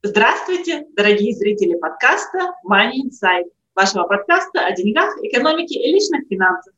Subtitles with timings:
[0.00, 6.72] Здравствуйте, дорогие зрители подкаста Money Insight, вашего подкаста о деньгах, экономике и личных финансах.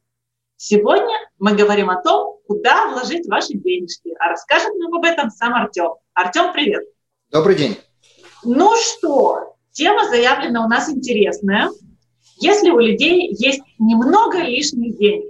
[0.57, 5.53] Сегодня мы говорим о том, куда вложить ваши денежки, а расскажет нам об этом сам
[5.53, 5.97] Артем.
[6.15, 6.83] Артем, привет!
[7.31, 7.77] Добрый день!
[8.43, 11.69] Ну что, тема заявлена у нас интересная.
[12.39, 15.27] Если у людей есть немного лишних денег,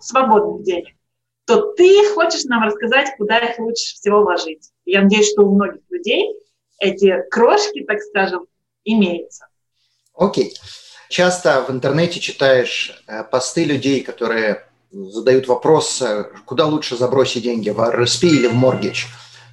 [0.00, 0.96] свободных денег,
[1.44, 4.72] то ты хочешь нам рассказать, куда их лучше всего вложить.
[4.84, 6.34] Я надеюсь, что у многих людей
[6.78, 8.46] эти крошки, так скажем,
[8.84, 9.46] имеются.
[10.14, 10.48] Окей.
[10.48, 10.88] Okay.
[11.08, 17.70] Часто в интернете читаешь э, посты людей, которые задают вопрос, э, куда лучше забросить деньги,
[17.70, 19.06] в RSP или в Mortgage.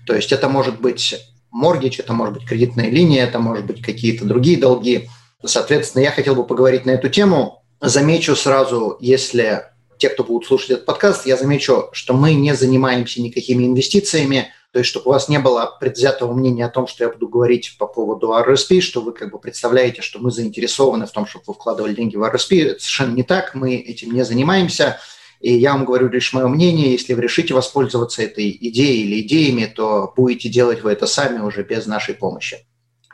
[0.06, 1.16] То есть это может быть
[1.54, 5.08] Mortgage, это может быть кредитная линия, это может быть какие-то другие долги.
[5.44, 7.64] Соответственно, я хотел бы поговорить на эту тему.
[7.80, 9.64] Замечу сразу, если
[9.98, 14.80] те, кто будут слушать этот подкаст, я замечу, что мы не занимаемся никакими инвестициями, то
[14.80, 17.88] есть, чтобы у вас не было предвзятого мнения о том, что я буду говорить по
[17.88, 21.94] поводу RSP, что вы как бы представляете, что мы заинтересованы в том, чтобы вы вкладывали
[21.94, 22.72] деньги в RSP.
[22.72, 25.00] Это совершенно не так, мы этим не занимаемся.
[25.40, 29.72] И я вам говорю лишь мое мнение, если вы решите воспользоваться этой идеей или идеями,
[29.74, 32.58] то будете делать вы это сами уже без нашей помощи.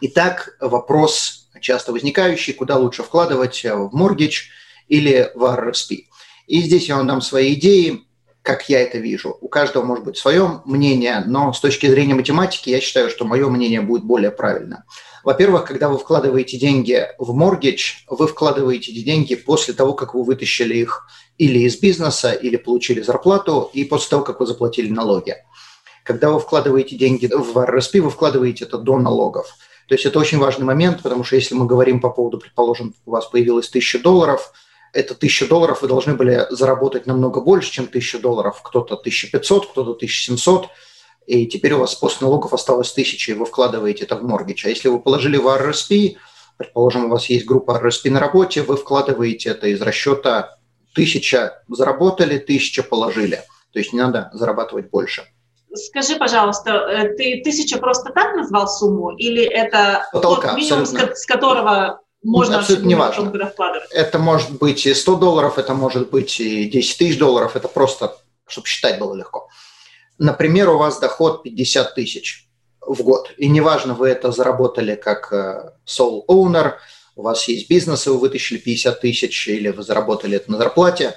[0.01, 4.45] Итак, вопрос часто возникающий, куда лучше вкладывать, в Mortgage
[4.87, 6.05] или в RSP.
[6.47, 8.07] И здесь я вам дам свои идеи
[8.41, 9.37] как я это вижу.
[9.39, 13.47] У каждого может быть свое мнение, но с точки зрения математики я считаю, что мое
[13.49, 14.83] мнение будет более правильно.
[15.23, 20.23] Во-первых, когда вы вкладываете деньги в моргидж, вы вкладываете эти деньги после того, как вы
[20.23, 21.05] вытащили их
[21.37, 25.35] или из бизнеса, или получили зарплату, и после того, как вы заплатили налоги.
[26.03, 29.55] Когда вы вкладываете деньги в РСП, вы вкладываете это до налогов.
[29.87, 33.11] То есть это очень важный момент, потому что если мы говорим по поводу, предположим, у
[33.11, 34.51] вас появилось 1000 долларов–
[34.93, 38.61] это 1000 долларов, вы должны были заработать намного больше, чем 1000 долларов.
[38.63, 40.67] Кто-то 1500, кто-то 1700,
[41.27, 44.65] и теперь у вас после налогов осталось 1000, и вы вкладываете это в моргич.
[44.65, 46.15] А если вы положили в RSP,
[46.57, 50.57] предположим, у вас есть группа RSP на работе, вы вкладываете это из расчета
[50.93, 53.43] 1000 заработали, 1000 положили.
[53.71, 55.23] То есть не надо зарабатывать больше.
[55.73, 61.15] Скажи, пожалуйста, э, ты тысяча просто так назвал сумму, или это Потолка, тот минимум, абсолютно.
[61.15, 63.31] с которого можно абсолютно не важно.
[63.91, 68.17] Это может быть и 100 долларов, это может быть и 10 тысяч долларов, это просто,
[68.47, 69.49] чтобы считать было легко.
[70.17, 72.47] Например, у вас доход 50 тысяч
[72.79, 76.73] в год, и неважно, вы это заработали как э, sole owner,
[77.15, 81.15] у вас есть бизнес, и вы вытащили 50 тысяч, или вы заработали это на зарплате.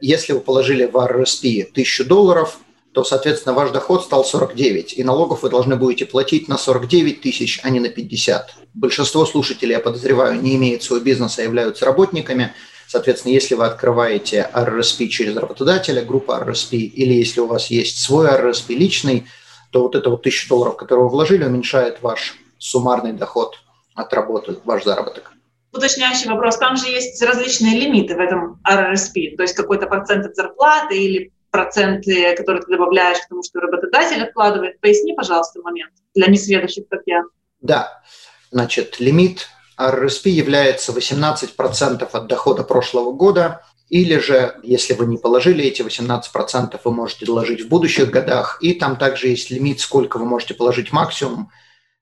[0.00, 2.58] Если вы положили в RSP 1000 долларов,
[2.96, 7.60] то, соответственно, ваш доход стал 49, и налогов вы должны будете платить на 49 тысяч,
[7.62, 8.54] а не на 50.
[8.72, 12.54] Большинство слушателей, я подозреваю, не имеют своего бизнеса, а являются работниками.
[12.88, 18.28] Соответственно, если вы открываете RRSP через работодателя, группа RRSP, или если у вас есть свой
[18.28, 19.26] RRSP личный,
[19.72, 23.56] то вот это вот 1000 долларов, которые вы вложили, уменьшает ваш суммарный доход
[23.94, 25.32] от работы, ваш заработок.
[25.70, 26.56] Уточняющий вопрос.
[26.56, 31.32] Там же есть различные лимиты в этом RRSP, то есть какой-то процент от зарплаты или
[31.56, 34.78] проценты, которые ты добавляешь к тому, что работодатель откладывает.
[34.80, 37.22] Поясни, пожалуйста, момент для несведущих, как я.
[37.62, 38.02] Да,
[38.50, 39.48] значит, лимит
[39.80, 46.78] RRSP является 18% от дохода прошлого года, или же, если вы не положили эти 18%,
[46.84, 50.92] вы можете доложить в будущих годах, и там также есть лимит, сколько вы можете положить
[50.92, 51.50] максимум,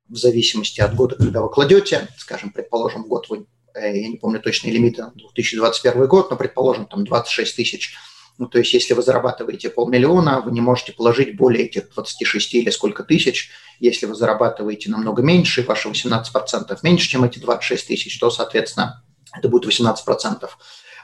[0.09, 4.41] в зависимости от года, когда вы кладете, скажем, предположим, год вы, э, я не помню
[4.41, 7.95] точные лимиты, 2021 год, но, предположим, там 26 тысяч
[8.37, 12.71] ну, то есть, если вы зарабатываете полмиллиона, вы не можете положить более этих 26 или
[12.71, 13.51] сколько тысяч.
[13.79, 19.05] Если вы зарабатываете намного меньше, ваши 18% меньше, чем эти 26 тысяч, то, соответственно,
[19.37, 20.49] это будет 18%.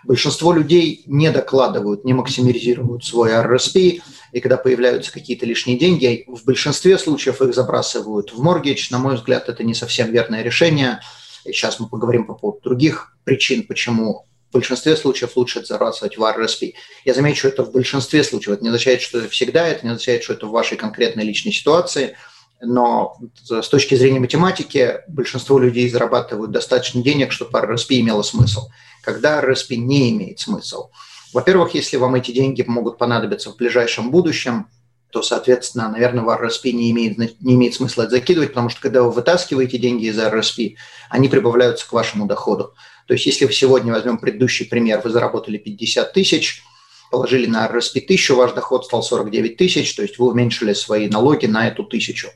[0.03, 4.01] Большинство людей не докладывают, не максимизируют свой RSP,
[4.33, 8.89] и когда появляются какие-то лишние деньги, в большинстве случаев их забрасывают в моргидж.
[8.91, 11.01] На мой взгляд, это не совсем верное решение.
[11.45, 16.23] И сейчас мы поговорим по поводу других причин, почему в большинстве случаев лучше забрасывать в
[16.23, 16.75] RSP.
[17.05, 18.55] Я замечу это в большинстве случаев.
[18.55, 21.53] Это не означает, что это всегда, это не означает, что это в вашей конкретной личной
[21.53, 22.17] ситуации,
[22.61, 23.17] но
[23.49, 28.69] с точки зрения математики большинство людей зарабатывают достаточно денег, чтобы RSP имело смысл.
[29.03, 30.91] Когда RSP не имеет смысл.
[31.33, 34.67] Во-первых, если вам эти деньги могут понадобиться в ближайшем будущем,
[35.11, 39.03] то, соответственно, наверное, в RRSP не имеет, не имеет смысла это закидывать, потому что когда
[39.03, 40.75] вы вытаскиваете деньги из RRSP,
[41.09, 42.75] они прибавляются к вашему доходу.
[43.07, 46.63] То есть если вы сегодня возьмем предыдущий пример, вы заработали 50 тысяч,
[47.11, 51.47] положили на RRSP тысячу, ваш доход стал 49 тысяч, то есть вы уменьшили свои налоги
[51.47, 52.29] на эту тысячу.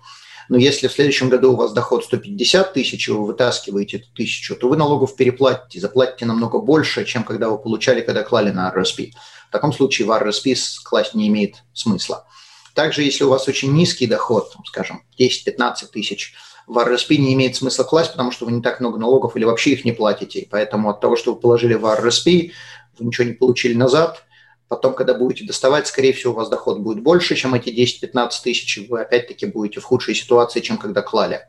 [0.49, 4.57] Но если в следующем году у вас доход 150 тысяч, и вы вытаскиваете эту тысячу,
[4.57, 9.13] то вы налогов переплатите, заплатите намного больше, чем когда вы получали, когда клали на RSP.
[9.49, 12.27] В таком случае в RSP класть не имеет смысла.
[12.75, 16.35] Также, если у вас очень низкий доход, скажем, 10-15 тысяч,
[16.67, 19.73] в RSP не имеет смысла класть, потому что вы не так много налогов или вообще
[19.73, 20.41] их не платите.
[20.41, 22.53] И поэтому от того, что вы положили в RSP,
[22.99, 24.25] вы ничего не получили назад–
[24.69, 28.79] Потом, когда будете доставать, скорее всего, у вас доход будет больше, чем эти 10-15 тысяч,
[28.79, 31.43] и вы опять-таки будете в худшей ситуации, чем когда клали.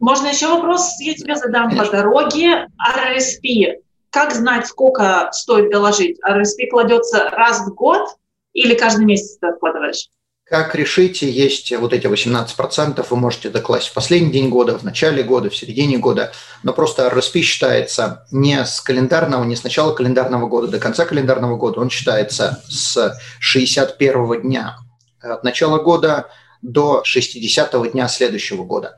[0.00, 1.86] Можно еще вопрос я тебе задам Конечно.
[1.86, 2.66] по дороге.
[2.94, 3.82] RSP.
[4.10, 6.18] Как знать, сколько стоит доложить?
[6.22, 8.08] RSP кладется раз в год
[8.52, 10.08] или каждый месяц ты откладываешь?
[10.50, 15.22] Как решите, есть вот эти 18%, вы можете докласть в последний день года, в начале
[15.22, 16.32] года, в середине года,
[16.64, 21.56] но просто RSP считается не с календарного, не с начала календарного года до конца календарного
[21.56, 24.76] года, он считается с 61 дня
[25.20, 26.30] от начала года
[26.62, 28.96] до 60 дня следующего года.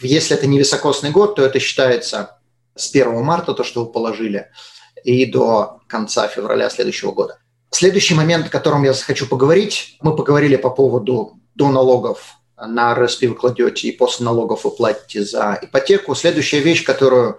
[0.00, 2.38] Если это не високосный год, то это считается
[2.74, 4.50] с 1 марта, то, что вы положили,
[5.04, 7.36] и до конца февраля следующего года.
[7.70, 13.22] Следующий момент, о котором я хочу поговорить, мы поговорили по поводу до налогов на РСП
[13.22, 16.14] вы кладете и после налогов вы платите за ипотеку.
[16.14, 17.38] Следующая вещь, которую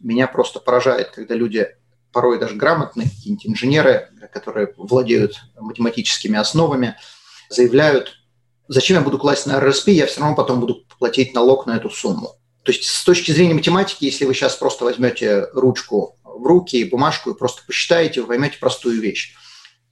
[0.00, 1.68] меня просто поражает, когда люди
[2.12, 6.96] порой даже грамотные, какие-нибудь инженеры, которые владеют математическими основами,
[7.48, 8.14] заявляют,
[8.68, 11.90] зачем я буду класть на РСП, я все равно потом буду платить налог на эту
[11.90, 12.34] сумму.
[12.62, 16.84] То есть с точки зрения математики, если вы сейчас просто возьмете ручку в руки и
[16.84, 19.34] бумажку и просто посчитаете, вы поймете простую вещь.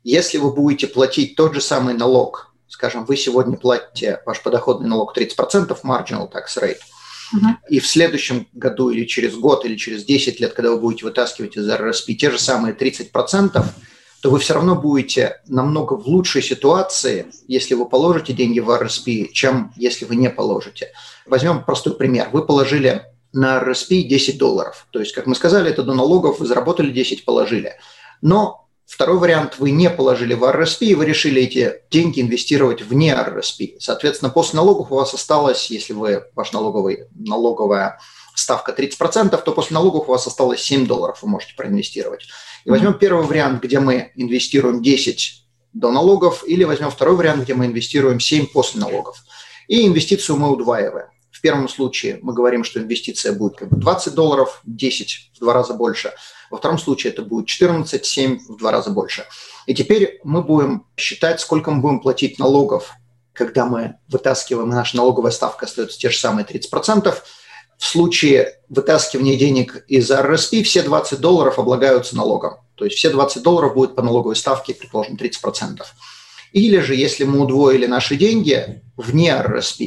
[0.04, 5.16] Если вы будете платить тот же самый налог, скажем, вы сегодня платите ваш подоходный налог
[5.16, 6.76] 30%, marginal tax rate,
[7.34, 7.54] uh-huh.
[7.70, 11.56] и в следующем году или через год, или через 10 лет, когда вы будете вытаскивать
[11.56, 13.64] из РРСП те же самые 30%,
[14.20, 19.08] то вы все равно будете намного в лучшей ситуации, если вы положите деньги в РСП,
[19.32, 20.92] чем если вы не положите.
[21.26, 22.28] Возьмем простой пример.
[22.32, 24.86] Вы положили на РСП 10 долларов.
[24.92, 27.74] То есть, как мы сказали, это до налогов, вы заработали 10, положили.
[28.22, 33.14] Но Второй вариант, вы не положили в RSP, и вы решили эти деньги инвестировать вне
[33.14, 33.76] RSP.
[33.81, 37.98] Соответственно, после налогов у вас осталось, если вы, ваш налоговый, налоговая
[38.34, 42.26] ставка 30%, то после налогов у вас осталось 7 долларов, вы можете проинвестировать.
[42.64, 42.98] И возьмем mm-hmm.
[42.98, 48.20] первый вариант, где мы инвестируем 10 до налогов, или возьмем второй вариант, где мы инвестируем
[48.20, 49.16] 7 после налогов.
[49.66, 51.08] И инвестицию мы удваиваем.
[51.31, 55.54] В первом случае мы говорим, что инвестиция будет как бы 20 долларов, 10 в два
[55.54, 56.12] раза больше–
[56.54, 59.26] во втором случае это будет 14, 7 в два раза больше.
[59.66, 62.92] И теперь мы будем считать, сколько мы будем платить налогов,
[63.32, 67.12] когда мы вытаскиваем, наша налоговая ставка остается те же самые 30%.
[67.76, 72.58] В случае вытаскивания денег из РСП все 20 долларов облагаются налогом.
[72.76, 75.82] То есть все 20 долларов будет по налоговой ставке, предположим, 30%.
[76.52, 79.80] Или же, если мы удвоили наши деньги вне РСП,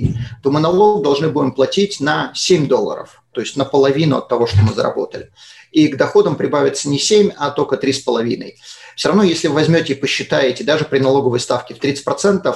[0.44, 4.58] то мы налог должны будем платить на 7 долларов, то есть наполовину от того, что
[4.58, 5.32] мы заработали
[5.72, 8.54] и к доходам прибавится не 7, а только 3,5.
[8.96, 12.56] Все равно, если вы возьмете и посчитаете, даже при налоговой ставке в 30%,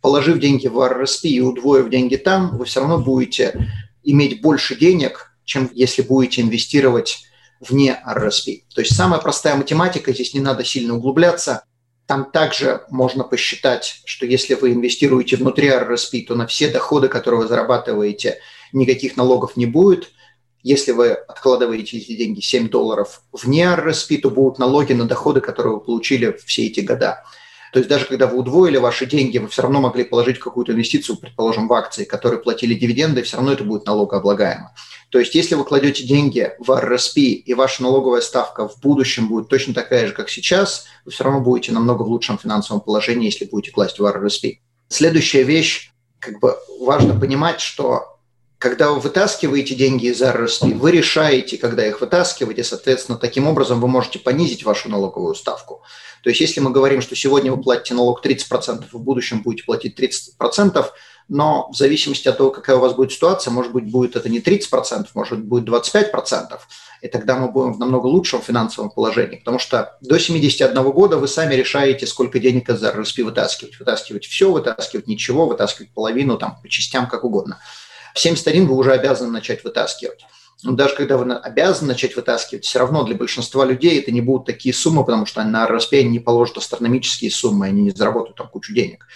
[0.00, 3.68] положив деньги в РСП и удвоив деньги там, вы все равно будете
[4.02, 7.24] иметь больше денег, чем если будете инвестировать
[7.60, 8.48] вне РСП.
[8.74, 11.64] То есть самая простая математика, здесь не надо сильно углубляться.
[12.06, 17.42] Там также можно посчитать, что если вы инвестируете внутри РСП, то на все доходы, которые
[17.42, 18.38] вы зарабатываете,
[18.72, 20.10] никаких налогов не будет–
[20.62, 25.74] если вы откладываете эти деньги 7 долларов вне RSP, то будут налоги на доходы, которые
[25.74, 27.24] вы получили все эти года.
[27.72, 31.18] То есть даже когда вы удвоили ваши деньги, вы все равно могли положить какую-то инвестицию,
[31.18, 34.72] предположим, в акции, которые платили дивиденды, все равно это будет налогооблагаемо.
[35.10, 39.48] То есть если вы кладете деньги в RSP и ваша налоговая ставка в будущем будет
[39.48, 43.44] точно такая же, как сейчас, вы все равно будете намного в лучшем финансовом положении, если
[43.44, 44.58] будете класть в RSP.
[44.88, 48.17] Следующая вещь, как бы важно понимать, что
[48.58, 53.80] когда вы вытаскиваете деньги из RRSP, вы решаете, когда их вытаскивать, и, соответственно, таким образом
[53.80, 55.82] вы можете понизить вашу налоговую ставку.
[56.24, 59.98] То есть, если мы говорим, что сегодня вы платите налог 30%, в будущем будете платить
[59.98, 60.84] 30%,
[61.28, 64.40] но в зависимости от того, какая у вас будет ситуация, может быть, будет это не
[64.40, 66.58] 30%, может быть, будет 25%,
[67.02, 71.28] и тогда мы будем в намного лучшем финансовом положении, потому что до 71 года вы
[71.28, 73.78] сами решаете, сколько денег из RRSP вытаскивать.
[73.78, 77.60] Вытаскивать все, вытаскивать ничего, вытаскивать половину, там, по частям, как угодно–
[78.14, 80.20] в 71 вы уже обязаны начать вытаскивать.
[80.64, 84.46] Но даже когда вы обязаны начать вытаскивать, все равно для большинства людей это не будут
[84.46, 88.74] такие суммы, потому что на РСП не положат астрономические суммы, они не заработают там кучу
[88.74, 89.06] денег.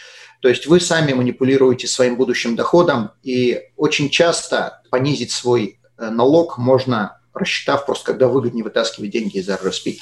[0.40, 6.58] То есть вы сами манипулируете своим будущим доходом, и очень часто понизить свой э, налог
[6.58, 9.96] можно, рассчитав просто, когда выгоднее вытаскивать деньги из RRSP.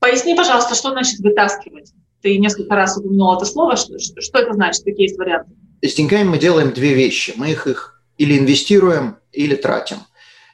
[0.00, 1.92] Поясни, пожалуйста, что значит вытаскивать?
[2.20, 3.76] Ты несколько раз упомянул это слово.
[3.76, 4.84] Что, что это значит?
[4.84, 5.52] Какие есть варианты?
[5.82, 7.34] С деньгами мы делаем две вещи.
[7.36, 9.98] Мы их, их или инвестируем, или тратим.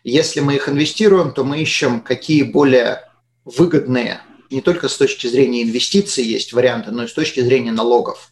[0.02, 3.02] Если мы их инвестируем, то мы ищем, какие более
[3.44, 8.30] выгодные, не только с точки зрения инвестиций есть варианты, но и с точки зрения налогов.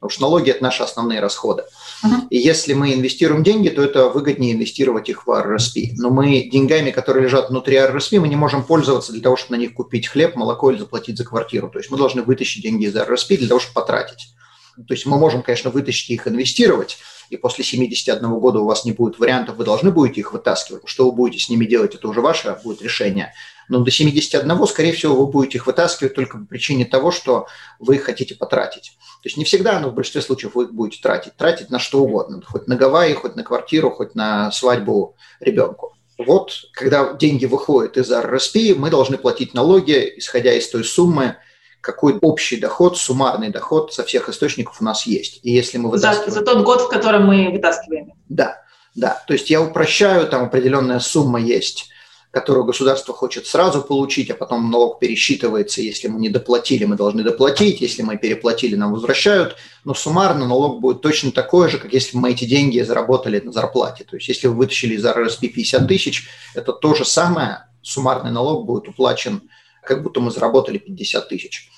[0.00, 1.64] Потому что налоги– это наши основные расходы.
[2.02, 2.26] Uh-huh.
[2.30, 5.90] И если мы инвестируем деньги, то это выгоднее инвестировать их в RRSP.
[5.96, 9.60] Но мы деньгами, которые лежат внутри RRSP, мы не можем пользоваться для того, чтобы на
[9.60, 11.68] них купить хлеб, молоко или заплатить за квартиру.
[11.68, 14.34] То есть мы должны вытащить деньги из RRSP для того, чтобы потратить.
[14.76, 16.96] То есть мы можем, конечно, вытащить их инвестировать,
[17.30, 20.82] и после 71 года у вас не будет вариантов, вы должны будете их вытаскивать.
[20.84, 23.32] Что вы будете с ними делать, это уже ваше будет решение.
[23.68, 27.46] Но до 71, скорее всего, вы будете их вытаскивать только по причине того, что
[27.78, 28.96] вы их хотите потратить.
[29.22, 31.36] То есть не всегда, но в большинстве случаев вы их будете тратить.
[31.36, 32.42] Тратить на что угодно.
[32.44, 35.94] Хоть на Гавайи, хоть на квартиру, хоть на свадьбу ребенку.
[36.18, 41.36] Вот, когда деньги выходят из RRSP, мы должны платить налоги, исходя из той суммы,
[41.80, 45.40] какой общий доход, суммарный доход со всех источников у нас есть.
[45.42, 46.30] И если мы вытаскиваем...
[46.30, 48.12] За, за тот год, в котором мы вытаскиваем.
[48.28, 48.62] Да,
[48.94, 49.22] да.
[49.26, 51.88] То есть я упрощаю, там определенная сумма есть,
[52.30, 55.80] которую государство хочет сразу получить, а потом налог пересчитывается.
[55.80, 57.80] Если мы не доплатили, мы должны доплатить.
[57.80, 59.56] Если мы переплатили, нам возвращают.
[59.84, 63.52] Но суммарно налог будет точно такой же, как если бы мы эти деньги заработали на
[63.52, 64.04] зарплате.
[64.04, 68.66] То есть если вы вытащили из РСП 50 тысяч, это то же самое, суммарный налог
[68.66, 69.42] будет уплачен
[69.90, 71.68] как будто мы заработали 50 тысяч.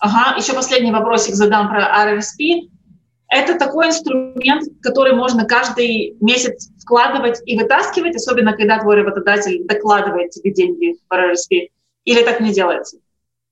[0.00, 2.68] Ага, еще последний вопросик задам про RRSP.
[3.28, 10.30] Это такой инструмент, который можно каждый месяц вкладывать и вытаскивать, особенно когда твой работодатель докладывает
[10.30, 11.68] тебе деньги в RRSP.
[12.04, 12.96] Или так не делается?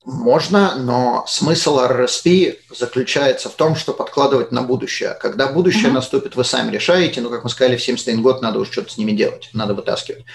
[0.03, 5.15] Можно, но смысл RRSP заключается в том, что подкладывать на будущее.
[5.21, 5.93] Когда будущее uh-huh.
[5.93, 8.97] наступит, вы сами решаете, но, как мы сказали, в 71 год надо уже что-то с
[8.97, 10.25] ними делать, надо вытаскивать.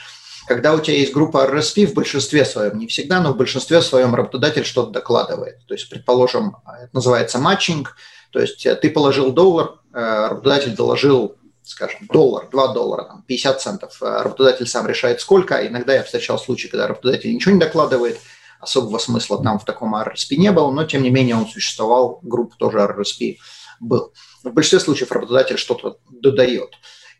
[0.46, 4.14] Когда у тебя есть группа RSP, в большинстве своем, не всегда, но в большинстве своем
[4.14, 5.66] работодатель что-то докладывает.
[5.66, 7.96] То есть, предположим, это называется матчинг,
[8.34, 13.62] то есть э, ты положил доллар, э, работодатель доложил, скажем, доллар, 2 доллара, там, 50
[13.62, 14.02] центов.
[14.02, 15.66] Э, работодатель сам решает сколько.
[15.66, 18.18] Иногда я встречал случаи, когда работодатель ничего не докладывает,
[18.60, 22.56] особого смысла там в таком RSP не было, но тем не менее он существовал, группа
[22.58, 23.36] тоже RSP
[23.78, 24.12] был.
[24.42, 26.70] В большинстве случаев работодатель что-то додает.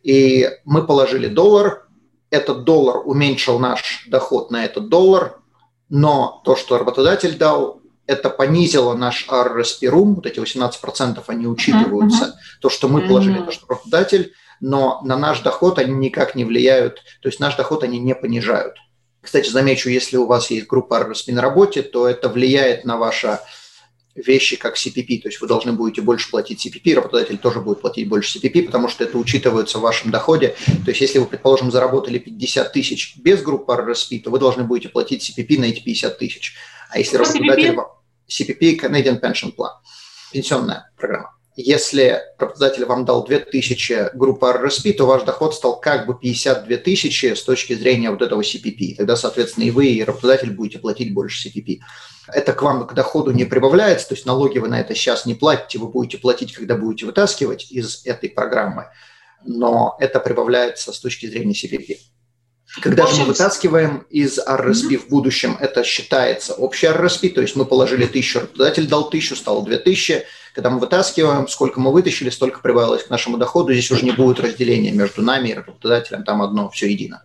[0.02, 1.83] И мы положили доллар,
[2.34, 5.38] этот доллар уменьшил наш доход на этот доллар,
[5.88, 12.24] но то, что работодатель дал, это понизило наш RRSP room, вот эти 18% они учитываются,
[12.24, 12.60] uh-huh.
[12.60, 13.46] то, что мы положили, uh-huh.
[13.46, 17.84] то, что работодатель, но на наш доход они никак не влияют, то есть наш доход
[17.84, 18.74] они не понижают.
[19.22, 23.38] Кстати, замечу, если у вас есть группа RRSP на работе, то это влияет на ваше
[24.14, 28.08] вещи, как CPP, то есть вы должны будете больше платить CPP, работодатель тоже будет платить
[28.08, 30.54] больше CPP, потому что это учитывается в вашем доходе.
[30.84, 34.88] То есть если вы, предположим, заработали 50 тысяч без группы RRSP, то вы должны будете
[34.88, 36.54] платить CPP на эти 50 тысяч.
[36.90, 37.76] А если работодатель...
[38.26, 39.72] CPP– Canadian Pension Plan,
[40.32, 41.36] пенсионная программа.
[41.56, 47.34] Если работодатель вам дал 2000 группы RRSP, то ваш доход стал как бы 52 тысячи
[47.34, 48.96] с точки зрения вот этого CPP.
[48.96, 51.78] Тогда, соответственно, и вы, и работодатель будете платить больше CPP.
[52.26, 55.34] Это к вам к доходу не прибавляется, то есть налоги вы на это сейчас не
[55.34, 58.86] платите, вы будете платить, когда будете вытаскивать из этой программы,
[59.44, 61.98] но это прибавляется с точки зрения CPP.
[62.80, 64.98] Когда же мы вытаскиваем из RSP mm-hmm.
[64.98, 69.64] в будущем, это считается общий RSP, то есть мы положили тысячу, работодатель дал тысячу, стало
[69.64, 70.24] две тысячи.
[70.54, 73.72] Когда мы вытаскиваем, сколько мы вытащили, столько прибавилось к нашему доходу.
[73.72, 77.22] Здесь уже не будет разделения между нами и работодателем, там одно, все едино.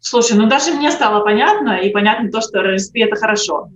[0.00, 3.70] Слушай, ну даже мне стало понятно, и понятно то, что RSP– это хорошо.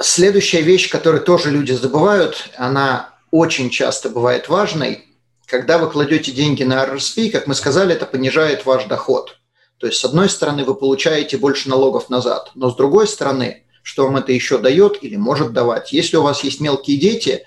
[0.00, 5.04] Следующая вещь, которую тоже люди забывают, она очень часто бывает важной.
[5.46, 9.38] Когда вы кладете деньги на RSP, как мы сказали, это понижает ваш доход–
[9.78, 14.04] то есть, с одной стороны, вы получаете больше налогов назад, но с другой стороны, что
[14.04, 15.92] вам это еще дает или может давать?
[15.92, 17.44] Если у вас есть мелкие дети,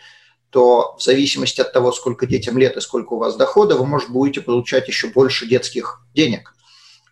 [0.50, 4.10] то в зависимости от того, сколько детям лет и сколько у вас дохода, вы, может,
[4.10, 6.54] будете получать еще больше детских денег.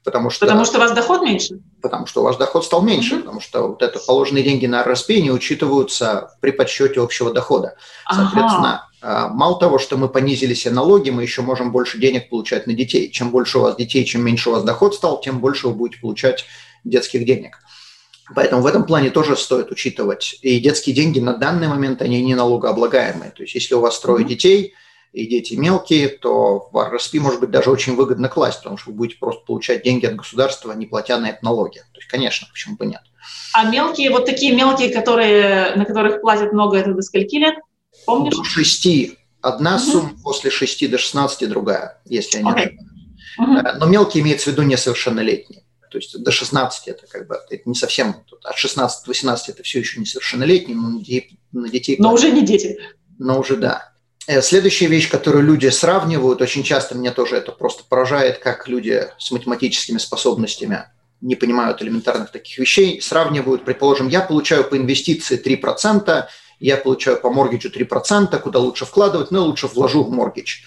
[0.03, 1.59] Потому что, потому что у вас доход меньше?
[1.81, 3.21] Потому что у вас доход стал меньше, mm-hmm.
[3.21, 7.75] потому что вот это положенные деньги на РСП не учитываются при подсчете общего дохода.
[8.07, 9.29] Соответственно, ага.
[9.29, 13.11] Мало того, что мы понизили все налоги, мы еще можем больше денег получать на детей.
[13.11, 16.01] Чем больше у вас детей, чем меньше у вас доход стал, тем больше вы будете
[16.01, 16.45] получать
[16.83, 17.59] детских денег.
[18.33, 20.39] Поэтому в этом плане тоже стоит учитывать.
[20.41, 23.31] И детские деньги на данный момент, они не налогооблагаемые.
[23.31, 24.73] То есть если у вас трое детей,
[25.15, 28.97] и дети мелкие, то в RSP может быть даже очень выгодно класть, потому что вы
[28.97, 31.79] будете просто получать деньги от государства, не платя на это налоги.
[31.93, 32.99] То есть, конечно, почему бы нет.
[33.53, 37.55] А мелкие, вот такие мелкие, которые, на которых платят много, это до скольки лет?
[38.05, 38.35] Помнишь?
[38.35, 39.83] До шести одна угу.
[39.83, 42.71] сумма, после 6 до 16 другая, если они okay.
[43.37, 43.77] угу.
[43.79, 45.63] Но мелкие имеется в виду несовершеннолетние.
[45.89, 49.63] То есть до 16 это как бы это не совсем, от 16 до 18 это
[49.63, 52.77] все еще несовершеннолетние, но на детей, на детей но уже не дети.
[53.17, 53.93] Но уже да.
[54.27, 59.07] Э, следующая вещь, которую люди сравнивают, очень часто меня тоже это просто поражает, как люди
[59.17, 60.85] с математическими способностями
[61.21, 66.25] не понимают элементарных таких вещей, сравнивают, предположим, я получаю по инвестиции 3%,
[66.59, 70.61] я получаю по моргиджу 3%, куда лучше вкладывать, но лучше вложу в моргидж.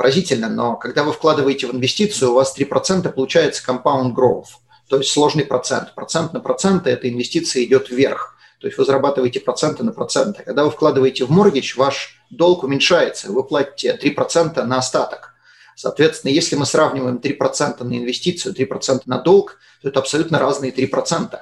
[0.00, 4.46] Поразительно, но когда вы вкладываете в инвестицию, у вас 3% получается compound growth,
[4.88, 5.94] то есть сложный процент.
[5.94, 8.34] Процент на процент эта инвестиция идет вверх.
[8.62, 10.42] То есть вы зарабатываете проценты на проценты.
[10.42, 15.34] Когда вы вкладываете в моргидж, ваш долг уменьшается, вы платите 3% на остаток.
[15.76, 21.38] Соответственно, если мы сравниваем 3% на инвестицию, 3% на долг, то это абсолютно разные 3%.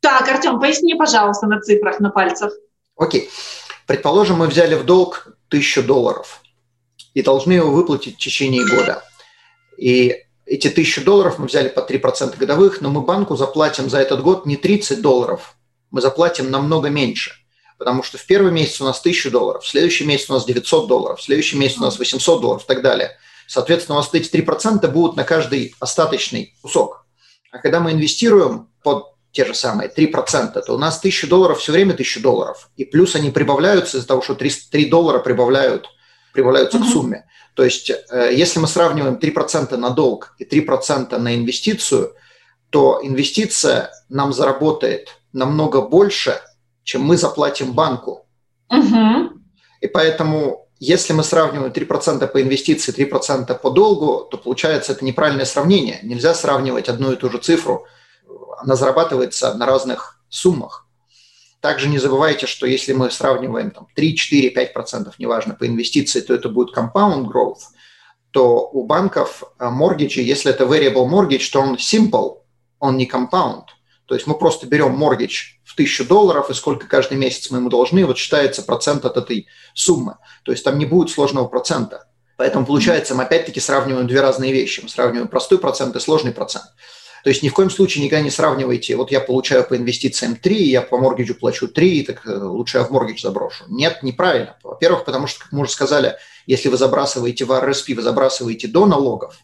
[0.00, 2.52] Так, Артем, поясни, пожалуйста, на цифрах, на пальцах.
[2.96, 3.30] Окей.
[3.86, 6.42] Предположим, мы взяли в долг 1000 долларов
[7.16, 9.02] и должны его выплатить в течение года.
[9.78, 14.20] И эти 1000 долларов мы взяли по 3% годовых, но мы банку заплатим за этот
[14.20, 15.56] год не 30 долларов,
[15.90, 17.32] мы заплатим намного меньше.
[17.78, 20.88] Потому что в первый месяц у нас 1000 долларов, в следующий месяц у нас 900
[20.88, 23.16] долларов, в следующий месяц у нас 800 долларов и так далее.
[23.46, 27.06] Соответственно, у нас эти 3% будут на каждый остаточный кусок.
[27.50, 31.72] А когда мы инвестируем под те же самые 3%, то у нас 1000 долларов все
[31.72, 32.68] время 1000 долларов.
[32.76, 35.88] И плюс они прибавляются из-за того, что 3, 3 доллара прибавляют,
[36.36, 36.88] прибавляются mm-hmm.
[36.88, 37.26] к сумме.
[37.54, 42.12] То есть, э, если мы сравниваем 3% на долг и 3% на инвестицию,
[42.70, 46.40] то инвестиция нам заработает намного больше,
[46.84, 48.26] чем мы заплатим банку.
[48.70, 49.40] Угу.
[49.80, 55.46] И поэтому, если мы сравниваем 3% по инвестиции, 3% по долгу, то получается это неправильное
[55.46, 56.00] сравнение.
[56.02, 57.86] Нельзя сравнивать одну и ту же цифру.
[58.58, 60.85] Она зарабатывается на разных суммах.
[61.66, 66.32] Также не забывайте, что если мы сравниваем там, 3, 4, 5%, неважно, по инвестиции, то
[66.32, 67.58] это будет compound growth,
[68.30, 72.36] то у банков mortgage, если это variable mortgage, то он simple,
[72.78, 73.64] он не compound.
[74.06, 77.68] То есть мы просто берем моргич в 1000 долларов, и сколько каждый месяц мы ему
[77.68, 80.18] должны, вот считается процент от этой суммы.
[80.44, 82.06] То есть там не будет сложного процента.
[82.36, 84.82] Поэтому получается, мы опять-таки сравниваем две разные вещи.
[84.84, 86.66] Мы сравниваем простой процент и сложный процент.
[87.26, 90.62] То есть ни в коем случае никогда не сравнивайте, вот я получаю по инвестициям 3,
[90.62, 93.64] я по моргиджу плачу 3, так э, лучше я в моргидж заброшу.
[93.66, 94.56] Нет, неправильно.
[94.62, 98.86] Во-первых, потому что, как мы уже сказали, если вы забрасываете в RSP, вы забрасываете до
[98.86, 99.36] налогов,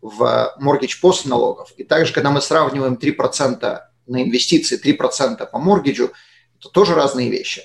[0.00, 1.72] в моргидж после налогов.
[1.76, 6.12] И также, когда мы сравниваем 3% на инвестиции 3% по моргиджу,
[6.60, 7.62] это тоже разные вещи.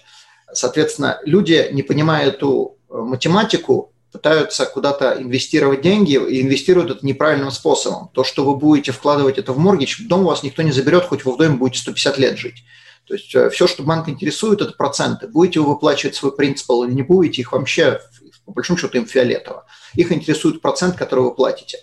[0.51, 7.51] Соответственно, люди, не понимая эту э, математику, пытаются куда-то инвестировать деньги и инвестируют это неправильным
[7.51, 8.09] способом.
[8.13, 11.23] То, что вы будете вкладывать это в моргидж, дом у вас никто не заберет, хоть
[11.25, 12.63] вы в доме будете 150 лет жить.
[13.07, 15.27] То есть э, все, что банк интересует, это проценты.
[15.27, 17.99] Будете вы выплачивать свой принципал или не будете, их вообще,
[18.45, 19.65] по большому счету, им фиолетово.
[19.95, 21.79] Их интересует процент, который вы платите.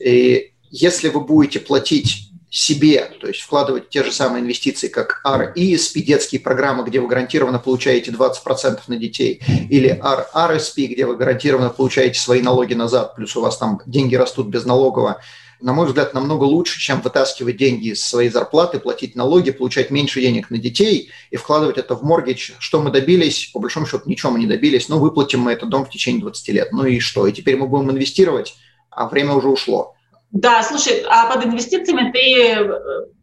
[0.00, 6.00] И если вы будете платить себе, то есть вкладывать те же самые инвестиции, как RESP,
[6.00, 12.20] детские программы, где вы гарантированно получаете 20% на детей, или RRSP, где вы гарантированно получаете
[12.20, 15.20] свои налоги назад, плюс у вас там деньги растут без налогового,
[15.60, 20.20] на мой взгляд, намного лучше, чем вытаскивать деньги из своей зарплаты, платить налоги, получать меньше
[20.20, 22.52] денег на детей и вкладывать это в моргидж.
[22.58, 23.50] Что мы добились?
[23.54, 24.88] По большому счету, ничего мы не добились.
[24.88, 26.72] Ну, выплатим мы этот дом в течение 20 лет.
[26.72, 27.26] Ну и что?
[27.26, 28.54] И теперь мы будем инвестировать,
[28.90, 29.95] а время уже ушло.
[30.30, 32.68] Да, слушай, а под инвестициями ты э,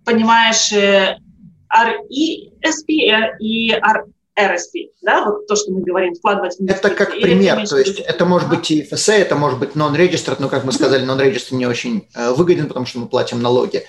[0.06, 1.20] понимаешь RESP
[2.90, 3.72] э, и
[4.36, 6.88] RSP, да, вот то, что мы говорим, вкладывать в инвестиции.
[6.88, 10.50] Это как пример, то есть это может быть и FSA, это может быть non-registered, но,
[10.50, 13.84] как мы сказали, non-registered не очень э, выгоден, потому что мы платим налоги.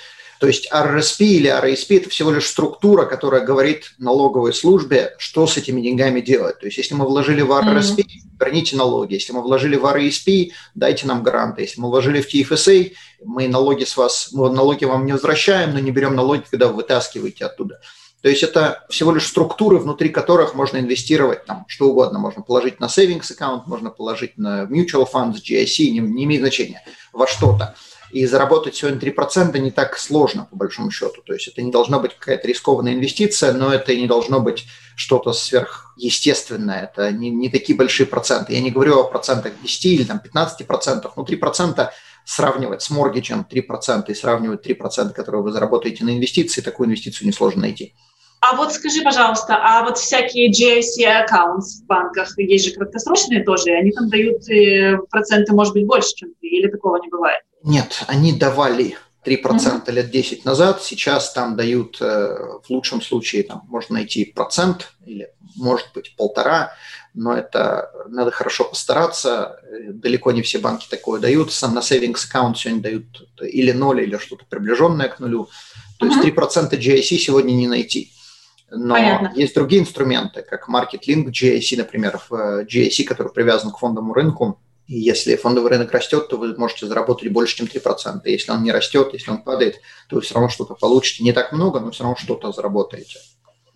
[0.44, 5.57] То есть RRSP или RASP– это всего лишь структура, которая говорит налоговой службе, что с
[5.57, 6.59] этими деньгами делать.
[6.59, 8.38] То есть если мы вложили в RRSP, mm-hmm.
[8.38, 9.14] верните налоги.
[9.14, 11.62] Если мы вложили в RASP, дайте нам гранты.
[11.62, 12.92] Если мы вложили в TFSA,
[13.24, 16.74] мы налоги с вас, мы налоги вам не возвращаем, но не берем налоги, когда вы
[16.74, 17.80] вытаскиваете оттуда.
[18.20, 22.18] То есть это всего лишь структуры, внутри которых можно инвестировать там что угодно.
[22.18, 26.83] Можно положить на savings аккаунт, можно положить на mutual funds, GIC, не, не имеет значения,
[27.14, 27.74] во что-то.
[28.11, 31.23] И заработать сегодня 3% не так сложно, по большому счету.
[31.27, 34.67] То есть это не должна быть какая-то рискованная инвестиция, но это и не должно быть
[34.97, 36.85] что-то сверхъестественное.
[36.85, 38.53] Это не, не такие большие проценты.
[38.53, 41.88] Я не говорю о процентах 10 или там, 15%, но 3%
[42.25, 47.62] сравнивать с моргиджем 3% и сравнивать 3%, которые вы заработаете на инвестиции, такую инвестицию несложно
[47.62, 47.95] найти.
[48.40, 53.71] А вот скажи, пожалуйста, а вот всякие GIC аккаунты в банках, есть же краткосрочные тоже,
[53.71, 57.40] они там дают э, проценты, может быть, больше, чем ты, или такого не бывает?
[57.64, 59.90] Нет, они давали 3% mm-hmm.
[59.90, 65.31] лет 10 назад, сейчас там дают э, в лучшем случае, там можно найти процент или
[65.57, 66.74] может быть полтора,
[67.14, 72.59] но это надо хорошо постараться, далеко не все банки такое дают, сам на savings аккаунт
[72.59, 75.48] сегодня дают или ноль, или что-то приближенное к нулю,
[75.98, 76.24] то mm-hmm.
[76.24, 78.11] есть 3% GIC сегодня не найти.
[78.70, 79.33] Но Понятно.
[79.37, 84.61] есть другие инструменты, как Market Link GIC, например, в GIC, который привязан к фондовому рынку,
[84.87, 88.20] и если фондовый рынок растет, то вы можете заработать больше, чем 3%.
[88.25, 91.25] Если он не растет, если он падает, то вы все равно что-то получите.
[91.25, 93.18] Не так много, но все равно что-то заработаете.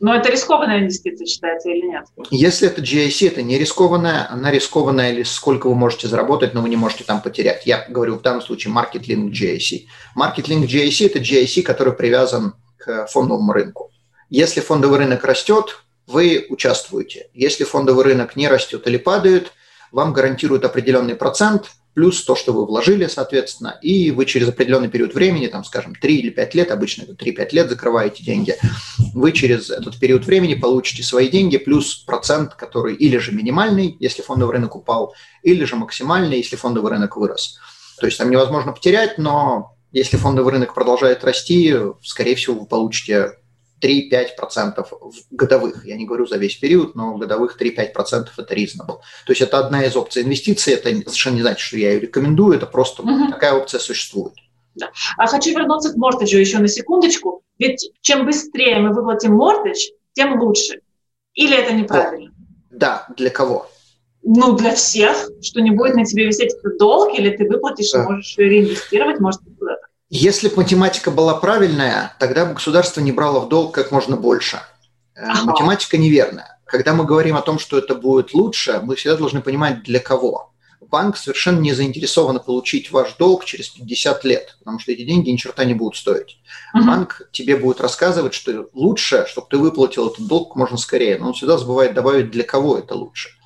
[0.01, 2.05] Но это рискованная инвестиция считается или нет?
[2.31, 6.69] Если это GIC, это не рискованная, она рискованная или сколько вы можете заработать, но вы
[6.69, 7.67] не можете там потерять.
[7.67, 9.87] Я говорю в данном случае Market Link GIC.
[10.17, 13.91] Market Link GIC– это GIC, который привязан к фондовому рынку.
[14.31, 17.29] Если фондовый рынок растет, вы участвуете.
[17.35, 19.53] Если фондовый рынок не растет или падает,
[19.93, 25.15] вам гарантируют определенный процент, плюс то, что вы вложили, соответственно, и вы через определенный период
[25.15, 28.55] времени, там, скажем, 3 или 5 лет, обычно это 3-5 лет закрываете деньги,
[29.15, 34.23] вы через этот период времени получите свои деньги плюс процент, который или же минимальный, если
[34.23, 37.59] фондовый рынок упал, или же максимальный, если фондовый рынок вырос.
[37.99, 41.75] То есть там невозможно потерять, но если фондовый рынок продолжает расти,
[42.05, 43.33] скорее всего, вы получите
[43.81, 44.87] 3-5%
[45.31, 45.85] годовых.
[45.85, 48.99] Я не говорю за весь период, но годовых 3-5% это reasonable.
[49.27, 50.75] То есть это одна из опций инвестиций.
[50.75, 53.31] Это совершенно не значит, что я ее рекомендую, это просто угу.
[53.31, 54.35] такая опция существует.
[54.75, 54.91] Да.
[55.17, 57.43] А хочу вернуться к мортеджу еще на секундочку.
[57.59, 59.79] Ведь чем быстрее мы выплатим мортедж,
[60.13, 60.81] тем лучше.
[61.35, 62.33] Или это неправильно?
[62.71, 63.69] Да, для кого?
[64.23, 68.03] Ну, для всех, что не будет на тебе висеть этот долг, или ты выплатишь да.
[68.03, 69.58] и можешь реинвестировать, может, куда-то.
[70.11, 74.57] Если бы математика была правильная, тогда бы государство не брало в долг как можно больше.
[75.15, 75.45] Э, ага.
[75.45, 76.59] Математика неверная.
[76.65, 80.53] Когда мы говорим о том, что это будет лучше, мы всегда должны понимать, для кого.
[80.81, 85.37] Банк совершенно не заинтересован получить ваш долг через 50 лет, потому что эти деньги ни
[85.37, 86.39] черта не будут стоить.
[86.75, 91.29] uh Банк тебе будет рассказывать, что лучше, чтобы ты выплатил этот долг можно скорее, но
[91.29, 93.38] он всегда забывает добавить, для кого это лучше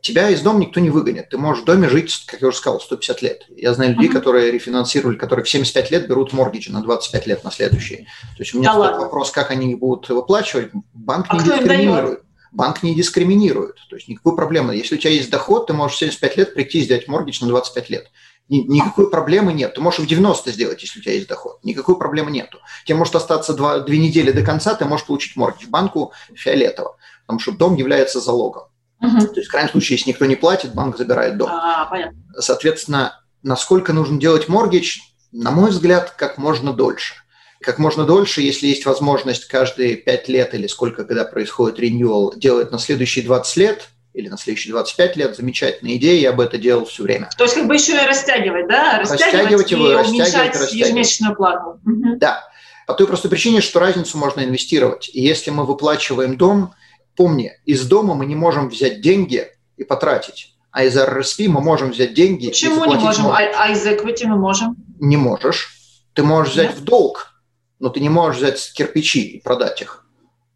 [0.00, 1.30] тебя из дома никто не выгонит.
[1.30, 3.42] Ты можешь в доме жить, как я уже сказал, 150 лет.
[3.50, 4.12] Я знаю людей, uh-huh.
[4.12, 8.06] которые рефинансировали, которые в 75 лет берут моргиджи на 25 лет на следующие.
[8.36, 10.70] То есть у меня да вопрос, как они будут выплачивать.
[10.94, 12.22] Банк а не дискриминирует.
[12.52, 13.76] Банк не дискриминирует.
[13.90, 14.74] То есть никакой проблемы.
[14.74, 17.48] Если у тебя есть доход, ты можешь в 75 лет прийти и сделать моргидж на
[17.48, 18.10] 25 лет.
[18.48, 19.74] Никакой проблемы нет.
[19.74, 21.58] Ты можешь в 90 сделать, если у тебя есть доход.
[21.62, 22.58] Никакой проблемы нету.
[22.86, 25.66] Тебе может остаться два, две недели до конца, ты можешь получить моргидж.
[25.68, 28.64] Банку фиолетово, потому что дом является залогом.
[29.00, 29.26] Угу.
[29.28, 31.48] То есть в крайнем случае, если никто не платит, банк забирает дом.
[31.50, 32.18] А, понятно.
[32.38, 34.98] Соответственно, насколько нужно делать моргидж,
[35.32, 37.14] на мой взгляд, как можно дольше.
[37.60, 42.70] Как можно дольше, если есть возможность каждые 5 лет или сколько, когда происходит ренюал, делать
[42.70, 46.84] на следующие 20 лет или на следующие 25 лет, замечательная идея, я бы это делал
[46.86, 47.28] все время.
[47.36, 48.98] То есть как бы еще и растягивать, да?
[49.00, 50.72] Растягивать, растягивать его, и растягивать, растягивать.
[50.72, 51.80] ежемесячную плату.
[51.84, 52.16] Угу.
[52.18, 52.44] Да.
[52.86, 55.10] По той простой причине, что разницу можно инвестировать.
[55.12, 56.74] И если мы выплачиваем дом–
[57.18, 60.54] Помни, из дома мы не можем взять деньги и потратить.
[60.70, 63.26] А из RRSP мы можем взять деньги Почему и не можем?
[63.26, 64.76] А, а из equity мы можем?
[65.00, 65.68] Не можешь.
[66.12, 66.78] Ты можешь взять Нет.
[66.78, 67.32] в долг,
[67.80, 70.06] но ты не можешь взять кирпичи и продать их.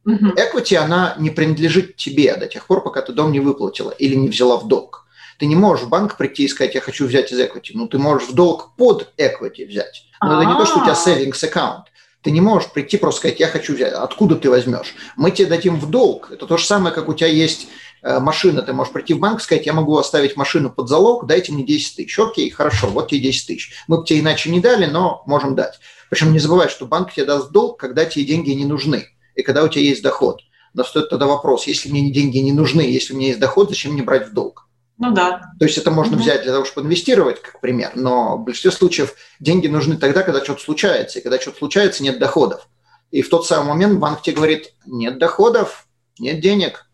[0.04, 0.34] Угу.
[0.36, 4.28] Equity, она не принадлежит тебе до тех пор, пока ты дом не выплатила или не
[4.28, 5.04] взяла в долг.
[5.40, 7.72] Ты не можешь в банк прийти и сказать, я хочу взять из equity.
[7.74, 10.04] Ну, ты можешь в долг под equity взять.
[10.22, 10.42] Но А-а-а.
[10.42, 11.08] это не то, что у тебя а.
[11.08, 11.86] savings аккаунт.
[12.22, 13.92] Ты не можешь прийти просто сказать, я хочу взять.
[13.92, 14.94] Откуда ты возьмешь?
[15.16, 16.30] Мы тебе дадим в долг.
[16.30, 17.66] Это то же самое, как у тебя есть
[18.02, 18.62] э, машина.
[18.62, 21.64] Ты можешь прийти в банк и сказать, я могу оставить машину под залог, дайте мне
[21.64, 22.18] 10 тысяч.
[22.18, 23.72] Окей, хорошо, вот тебе 10 тысяч.
[23.88, 25.80] Мы бы тебе иначе не дали, но можем дать.
[26.10, 29.64] Причем не забывай, что банк тебе даст долг, когда тебе деньги не нужны и когда
[29.64, 30.42] у тебя есть доход.
[30.74, 33.94] Но стоит тогда вопрос, если мне деньги не нужны, если у меня есть доход, зачем
[33.94, 34.68] мне брать в долг?
[35.02, 35.40] Ну да.
[35.58, 36.22] То есть это можно угу.
[36.22, 40.44] взять для того, чтобы инвестировать, как пример, но в большинстве случаев деньги нужны тогда, когда
[40.44, 41.18] что-то случается.
[41.18, 42.68] И когда что-то случается, нет доходов.
[43.10, 45.88] И в тот самый момент банк тебе говорит, нет доходов,
[46.20, 46.86] нет денег.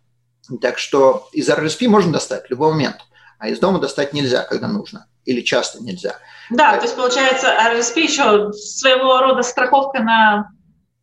[0.62, 2.96] Так что из RSP можно достать в любой момент,
[3.38, 6.16] а из дома достать нельзя, когда нужно, или часто нельзя.
[6.48, 10.50] Да, то есть получается RSP еще своего рода страховка на...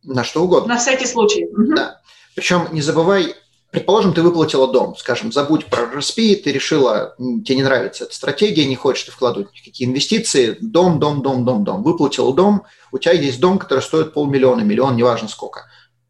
[0.02, 0.74] На что угодно.
[0.74, 1.46] На всякий случай.
[1.76, 2.00] Да.
[2.34, 3.36] Причем не забывай,
[3.70, 8.64] Предположим, ты выплатила дом, скажем, забудь про RSP, ты решила, тебе не нравится эта стратегия,
[8.64, 11.82] не хочешь ты вкладывать никакие инвестиции, дом, дом, дом, дом, дом.
[11.82, 15.66] Выплатил дом, у тебя есть дом, который стоит полмиллиона, миллион, неважно сколько.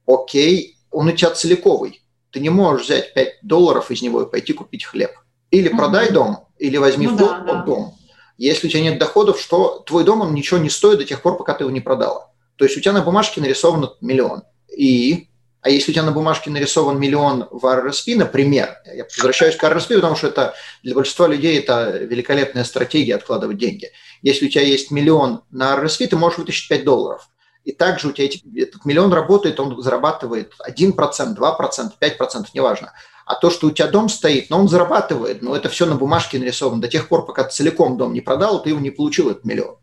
[0.07, 2.03] Окей, он у тебя целиковый.
[2.31, 5.11] Ты не можешь взять 5 долларов из него и пойти купить хлеб.
[5.51, 5.79] Или угу.
[5.79, 7.63] продай дом, или возьми ну, в долг да, да.
[7.63, 7.95] дом.
[8.39, 11.39] Если у тебя нет доходов, что твой дом он ничего не стоит до тех пор,
[11.39, 12.31] пока ты его не продала.
[12.57, 14.43] То есть у тебя на бумажке нарисован миллион.
[14.77, 15.29] И
[15.63, 19.97] А если у тебя на бумажке нарисован миллион в RRSP, например, я возвращаюсь к RRSP,
[19.97, 23.91] потому что это для большинства людей это великолепная стратегия откладывать деньги.
[24.23, 27.29] Если у тебя есть миллион на RRSP, ты можешь вытащить 5 долларов.
[27.65, 32.93] И также у тебя эти, этот миллион работает, он зарабатывает 1%, 2%, 5%, неважно.
[33.25, 36.39] А то, что у тебя дом стоит, но он зарабатывает, но это все на бумажке
[36.39, 36.81] нарисовано.
[36.81, 39.79] До тех пор, пока ты целиком дом не продал, ты его не получил, этот миллион.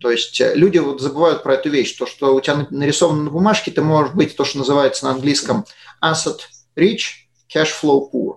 [0.00, 3.30] То есть э, люди вот забывают про эту вещь, то, что у тебя нарисовано на
[3.30, 5.64] бумажке, ты можешь быть то, что называется на английском
[6.02, 6.40] asset
[6.76, 8.36] rich, cash flow poor.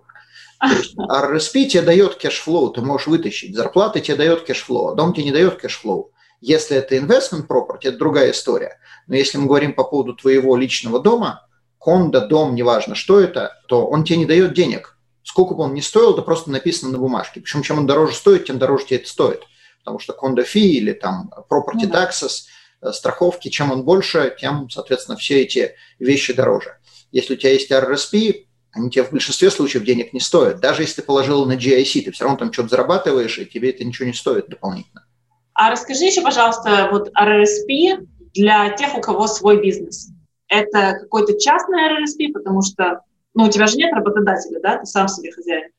[0.98, 3.56] RSP тебе дает cash flow, ты можешь вытащить.
[3.56, 6.12] Зарплата тебе дает cash flow, а дом тебе не дает cash flow.
[6.41, 8.80] Если это investment property, это другая история.
[9.08, 13.86] Но если мы говорим по поводу твоего личного дома, condo, дом, неважно, что это, то
[13.88, 14.98] он тебе не дает денег.
[15.24, 17.41] Сколько бы он ни стоил, это просто написано на бумажке.
[17.41, 19.43] Причем чем он дороже стоит, тем дороже тебе это стоит
[19.80, 22.46] потому что condo fee или там property ну taxes,
[22.82, 26.78] э, страховки, чем он больше, тем, соответственно, все эти вещи дороже.
[27.12, 30.60] Если у тебя есть RRSP, они тебе в большинстве случаев денег не стоят.
[30.60, 33.84] Даже если ты положил на GIC, ты все равно там что-то зарабатываешь, и тебе это
[33.84, 35.06] ничего не стоит дополнительно.
[35.54, 40.10] А расскажи еще, пожалуйста, вот RRSP для тех, у кого свой бизнес.
[40.48, 43.02] Это какой-то частный RRSP, потому что
[43.34, 45.70] ну, у тебя же нет работодателя, да, ты сам себе хозяин.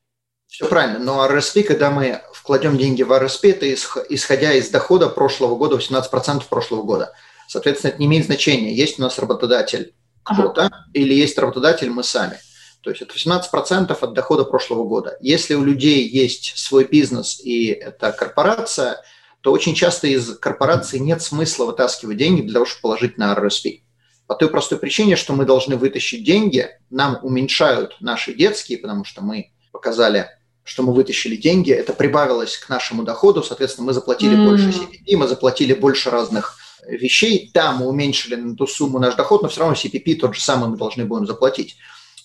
[0.51, 3.73] Все правильно, но RSP, когда мы вкладем деньги в RSP, это
[4.09, 7.13] исходя из дохода прошлого года, 18% прошлого года.
[7.47, 10.85] Соответственно, это не имеет значения, есть у нас работодатель кто-то ага.
[10.91, 12.37] или есть работодатель мы сами.
[12.81, 15.15] То есть это 18% от дохода прошлого года.
[15.21, 19.01] Если у людей есть свой бизнес и это корпорация,
[19.39, 23.83] то очень часто из корпорации нет смысла вытаскивать деньги для того, чтобы положить на RSP.
[24.27, 29.21] По той простой причине, что мы должны вытащить деньги, нам уменьшают наши детские, потому что
[29.21, 30.27] мы показали
[30.71, 34.45] что мы вытащили деньги, это прибавилось к нашему доходу, соответственно, мы заплатили mm.
[34.45, 36.57] больше CPP, мы заплатили больше разных
[36.87, 40.39] вещей, да, мы уменьшили на ту сумму наш доход, но все равно CPP тот же
[40.39, 41.75] самый мы должны будем заплатить.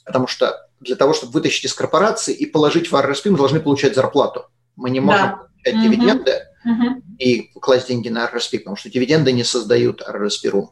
[0.05, 3.97] Потому что для того, чтобы вытащить из корпорации и положить в RRSP, мы должны получать
[3.97, 4.45] зарплату.
[4.77, 5.33] Мы не можем да.
[5.33, 5.83] получать mm-hmm.
[5.83, 6.31] дивиденды
[6.65, 7.03] mm-hmm.
[7.19, 10.69] и класть деньги на RRSP, потому что дивиденды не создают RRSP Room.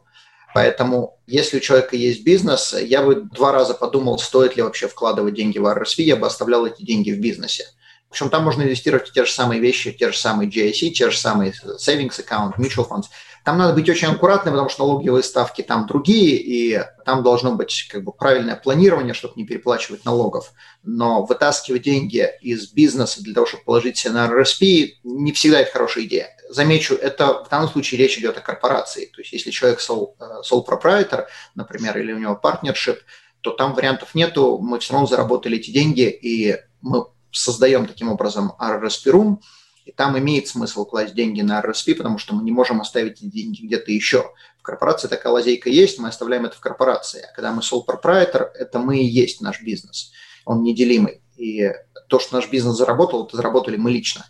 [0.55, 5.33] Поэтому, если у человека есть бизнес, я бы два раза подумал, стоит ли вообще вкладывать
[5.33, 7.65] деньги в RSV, я бы оставлял эти деньги в бизнесе.
[8.09, 11.17] Причем там можно инвестировать в те же самые вещи, те же самые GIC, те же
[11.17, 13.07] самые savings account, mutual funds.
[13.43, 17.89] Там надо быть очень аккуратным, потому что налоговые ставки там другие, и там должно быть
[17.91, 20.53] как бы правильное планирование, чтобы не переплачивать налогов.
[20.83, 25.73] Но вытаскивать деньги из бизнеса для того, чтобы положить себе на RSP, не всегда это
[25.73, 29.05] хорошая идея замечу, это в данном случае речь идет о корпорации.
[29.05, 32.99] То есть если человек sole, э, sole proprietor, например, или у него партнершип,
[33.41, 38.53] то там вариантов нету, мы все равно заработали эти деньги, и мы создаем таким образом
[38.59, 39.37] RRSP Room,
[39.85, 43.25] и там имеет смысл класть деньги на RRSP, потому что мы не можем оставить эти
[43.25, 44.31] деньги где-то еще.
[44.57, 47.21] В корпорации такая лазейка есть, мы оставляем это в корпорации.
[47.21, 50.11] А когда мы sole proprietor, это мы и есть наш бизнес.
[50.45, 51.21] Он неделимый.
[51.37, 51.71] И
[52.07, 54.25] то, что наш бизнес заработал, это заработали мы лично.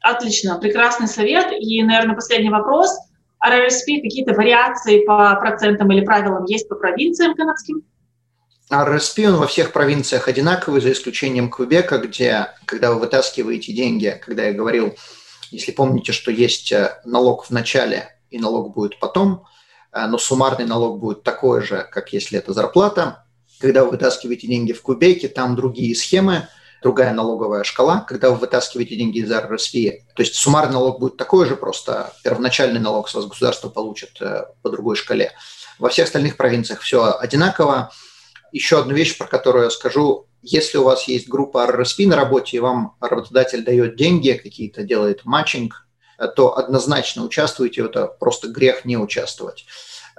[0.00, 1.52] Отлично, прекрасный совет.
[1.58, 2.90] И, наверное, последний вопрос.
[3.44, 7.82] RRSP какие-то вариации по процентам или правилам есть по провинциям канадским?
[8.70, 14.44] RRSP, он во всех провинциях одинаковый, за исключением Квебека, где, когда вы вытаскиваете деньги, когда
[14.44, 14.94] я говорил,
[15.50, 19.44] если помните, что есть э, налог в начале и налог будет потом,
[19.92, 23.24] э, но суммарный налог будет такой же, как если это зарплата.
[23.58, 26.48] Когда вы вытаскиваете деньги в Кубеке, там другие схемы–
[26.82, 30.02] другая налоговая шкала, когда вы вытаскиваете деньги из RRSP.
[30.14, 34.46] То есть суммарный налог будет такой же, просто первоначальный налог с вас государство получит э,
[34.62, 35.32] по другой шкале.
[35.78, 37.90] Во всех остальных провинциях все одинаково.
[38.52, 40.26] Еще одну вещь, про которую я скажу.
[40.42, 45.24] Если у вас есть группа RRSP на работе, и вам работодатель дает деньги, какие-то делает
[45.24, 45.86] матчинг,
[46.18, 49.66] э, то однозначно участвуйте, это просто грех не участвовать.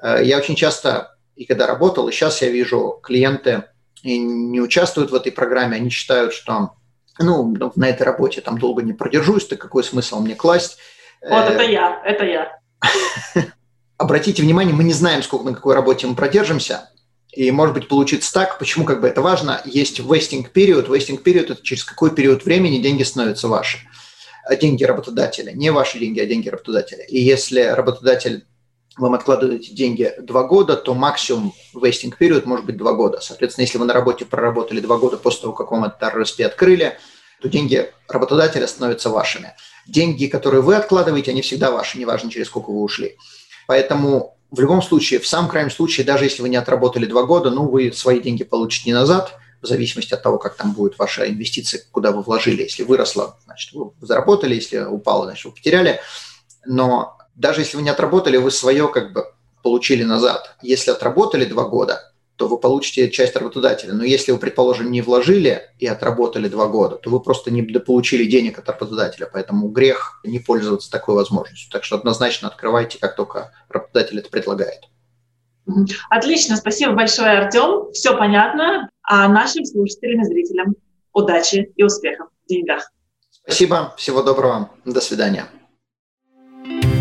[0.02, 3.64] Э, я очень часто, и когда работал, и сейчас я вижу клиенты,
[4.04, 6.72] и не участвуют в этой программе, они считают, что
[7.20, 10.78] ну, на этой работе там долго не продержусь, то какой смысл мне класть?
[11.22, 12.60] Вот это э, я, это я.
[13.98, 16.90] Обратите внимание, мы не знаем, сколько на какой работе мы продержимся,
[17.32, 21.52] и может быть получится так, почему как бы это важно, есть wasting period, wasting period–
[21.52, 23.80] это через какой период времени деньги становятся ваши,
[24.60, 27.04] деньги работодателя, не ваши деньги, а деньги работодателя.
[27.04, 28.46] И если работодатель
[29.00, 33.20] вам откладываете деньги два года, то максимум wasting period может быть два года.
[33.22, 36.98] Соответственно, если вы на работе проработали два года после того, как вам этот RSP открыли,
[37.42, 39.54] то деньги работодателя становятся вашими.
[39.88, 43.18] Деньги, которые вы откладываете, они всегда ваши, неважно, через сколько вы ушли.
[43.68, 47.50] Поэтому в любом случае, в самом крайнем случае, даже если вы не отработали два года,
[47.50, 51.82] ну, вы свои деньги получите назад, в зависимости от того, как там будет ваша инвестиция,
[51.92, 52.64] куда вы вложили.
[52.64, 56.00] Если выросла, значит, вы заработали, если упала, значит, вы потеряли.
[56.66, 59.24] Но даже если вы не отработали, вы свое как бы
[59.64, 60.56] получили назад.
[60.62, 63.94] Если отработали два года, то вы получите часть работодателя.
[63.94, 68.26] Но если вы, предположим, не вложили и отработали два года, то вы просто не получили
[68.26, 69.30] денег от работодателя.
[69.32, 71.72] Поэтому грех не пользоваться такой возможностью.
[71.72, 74.82] Так что однозначно открывайте, как только работодатель это предлагает.
[76.10, 77.92] Отлично, спасибо большое, Артем.
[77.94, 78.90] Все понятно.
[79.04, 80.76] А нашим слушателям и зрителям
[81.14, 82.90] удачи и успехов в деньгах.
[83.32, 85.48] Спасибо, всего доброго, до свидания.